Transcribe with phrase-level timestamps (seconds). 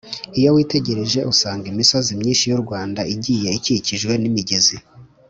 [0.39, 4.77] iyo witegereje usanga imisozi myinshi y’u rwanda igiye ikikijwe n’imigezi,